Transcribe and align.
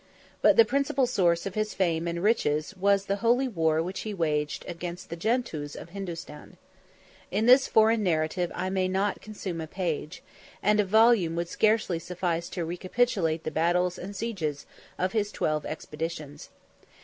But 0.41 0.57
the 0.57 0.65
principal 0.65 1.05
source 1.05 1.45
of 1.45 1.53
his 1.53 1.75
fame 1.75 2.07
and 2.07 2.23
riches 2.23 2.75
was 2.75 3.05
the 3.05 3.17
holy 3.17 3.47
war 3.47 3.83
which 3.83 3.99
he 3.99 4.15
waged 4.15 4.65
against 4.67 5.11
the 5.11 5.15
Gentoos 5.15 5.75
of 5.75 5.89
Hindostan. 5.91 6.57
In 7.29 7.45
this 7.45 7.67
foreign 7.67 8.01
narrative 8.01 8.51
I 8.55 8.71
may 8.71 8.87
not 8.87 9.21
consume 9.21 9.61
a 9.61 9.67
page; 9.67 10.23
and 10.63 10.79
a 10.79 10.85
volume 10.85 11.35
would 11.35 11.49
scarcely 11.49 11.99
suffice 11.99 12.49
to 12.49 12.65
recapitulate 12.65 13.43
the 13.43 13.51
battles 13.51 13.99
and 13.99 14.15
sieges 14.15 14.65
of 14.97 15.11
his 15.11 15.31
twelve 15.31 15.67
expeditions. 15.67 16.49